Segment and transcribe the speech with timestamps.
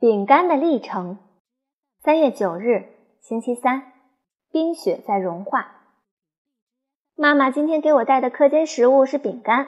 [0.00, 1.18] 饼干的历程。
[2.04, 2.84] 三月九日，
[3.20, 3.94] 星期三，
[4.52, 5.72] 冰雪在融化。
[7.16, 9.66] 妈妈今天给我带的课间食物是饼干，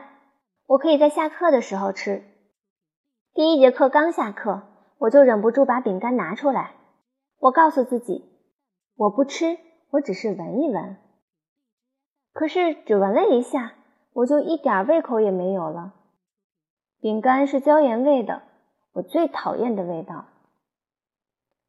[0.68, 2.22] 我可以在下课的时候吃。
[3.34, 4.62] 第一节课刚下课，
[4.98, 6.74] 我就忍不住把饼干拿出来。
[7.40, 8.30] 我告诉自己，
[8.94, 9.58] 我不吃，
[9.90, 10.96] 我只是闻一闻。
[12.32, 13.72] 可是只闻了一下，
[14.12, 15.92] 我就一点胃口也没有了。
[17.00, 18.42] 饼干是椒盐味的。
[18.92, 20.26] 我最讨厌的味道。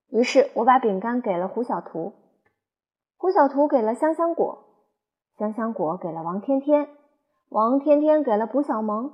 [0.10, 2.14] 于是我把饼干给了胡小图，
[3.18, 4.66] 胡小图给了香香果，
[5.38, 6.90] 香香果给了王天天，
[7.50, 9.14] 王天天给了卜小萌，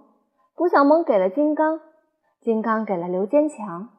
[0.55, 1.81] 卜小萌给了金刚，
[2.41, 3.89] 金刚给了刘坚强。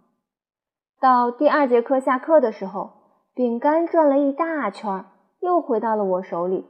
[1.00, 2.91] 到第二节课下课的时候，
[3.34, 5.05] 饼干转了一大圈，
[5.38, 6.66] 又回到了我手里。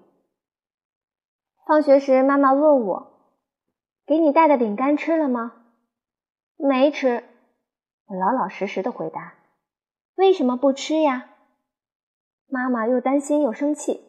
[1.66, 3.12] 放学时，妈妈问我
[4.06, 5.52] ：“给你带的饼干吃了吗？”
[6.60, 7.22] 没吃，
[8.06, 9.34] 我老老实实的回答。
[10.16, 11.30] 为什么不吃呀？
[12.48, 14.04] 妈妈又担心又生气。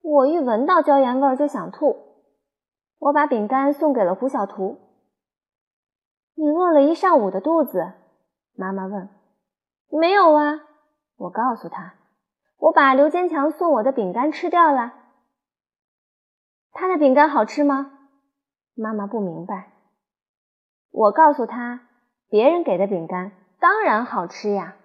[0.00, 2.24] 我一闻到椒盐味儿就想吐。
[2.98, 4.80] 我把饼干送给了胡小图。
[6.34, 7.92] 你饿了一上午的肚子？
[8.56, 9.08] 妈妈问。
[9.88, 10.60] 没有啊，
[11.16, 11.94] 我告诉他。
[12.56, 14.94] 我把刘坚强送我的饼干吃掉了。
[16.72, 18.08] 他的饼干好吃吗？
[18.74, 19.73] 妈妈不明白。
[20.94, 21.80] 我告诉他，
[22.30, 24.76] 别人给的饼干当然好吃呀。